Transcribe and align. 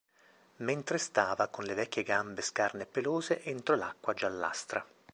Mentre 0.63 0.97
stava 0.97 1.47
con 1.49 1.63
le 1.63 1.75
vecchie 1.75 2.01
gambe 2.01 2.41
scarne 2.41 2.81
e 2.81 2.85
pelose 2.87 3.43
entro 3.43 3.75
l'acqua 3.75 4.15
giallastra. 4.15 4.83